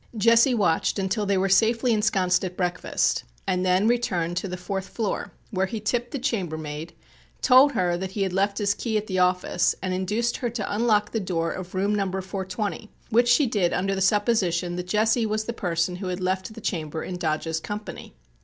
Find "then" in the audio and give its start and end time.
3.63-3.87